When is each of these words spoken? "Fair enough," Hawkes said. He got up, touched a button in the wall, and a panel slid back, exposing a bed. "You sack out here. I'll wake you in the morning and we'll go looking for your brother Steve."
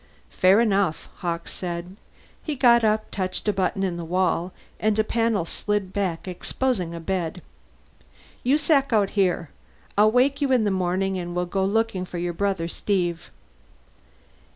"Fair 0.31 0.59
enough," 0.59 1.07
Hawkes 1.17 1.51
said. 1.53 1.95
He 2.41 2.55
got 2.55 2.83
up, 2.83 3.11
touched 3.11 3.47
a 3.47 3.53
button 3.53 3.83
in 3.83 3.97
the 3.97 4.03
wall, 4.03 4.51
and 4.79 4.97
a 4.97 5.03
panel 5.03 5.45
slid 5.45 5.93
back, 5.93 6.27
exposing 6.27 6.95
a 6.95 6.99
bed. 6.99 7.43
"You 8.41 8.57
sack 8.57 8.91
out 8.91 9.11
here. 9.11 9.51
I'll 9.95 10.09
wake 10.09 10.41
you 10.41 10.51
in 10.51 10.63
the 10.63 10.71
morning 10.71 11.19
and 11.19 11.35
we'll 11.35 11.45
go 11.45 11.63
looking 11.63 12.05
for 12.05 12.17
your 12.17 12.33
brother 12.33 12.67
Steve." 12.67 13.29